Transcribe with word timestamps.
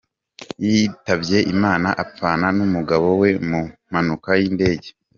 yitabye 0.65 1.37
Imana 1.53 1.89
apfana 2.03 2.47
n’umugabo 2.57 3.07
we 3.21 3.29
mu 3.49 3.61
mpanuka 3.89 4.29
y’indege. 4.39 4.89